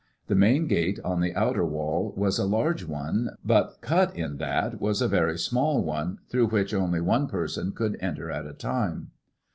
[0.25, 4.81] The main gate on the outer wall was a large one, but cut in that
[4.81, 9.11] was a very small one, through which only one person could enter at a time.